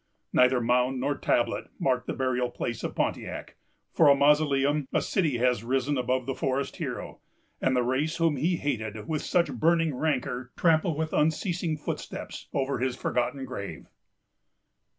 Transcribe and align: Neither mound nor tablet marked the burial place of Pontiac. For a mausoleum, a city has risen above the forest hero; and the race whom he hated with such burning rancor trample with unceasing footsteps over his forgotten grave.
Neither 0.33 0.59
mound 0.59 0.99
nor 0.99 1.15
tablet 1.15 1.67
marked 1.77 2.07
the 2.07 2.13
burial 2.13 2.49
place 2.49 2.83
of 2.83 2.95
Pontiac. 2.95 3.55
For 3.93 4.09
a 4.09 4.15
mausoleum, 4.15 4.87
a 4.91 4.99
city 4.99 5.37
has 5.37 5.63
risen 5.63 5.95
above 5.95 6.25
the 6.25 6.33
forest 6.33 6.77
hero; 6.77 7.19
and 7.61 7.75
the 7.75 7.83
race 7.83 8.15
whom 8.17 8.35
he 8.37 8.55
hated 8.57 9.07
with 9.07 9.21
such 9.21 9.53
burning 9.53 9.93
rancor 9.93 10.53
trample 10.57 10.97
with 10.97 11.13
unceasing 11.13 11.77
footsteps 11.77 12.49
over 12.51 12.79
his 12.79 12.95
forgotten 12.95 13.45
grave. 13.45 13.89